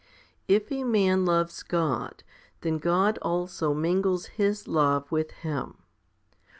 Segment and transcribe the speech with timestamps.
[0.47, 0.53] 22.
[0.65, 2.23] If a man loves God,
[2.61, 5.77] then God also mingles His love with him.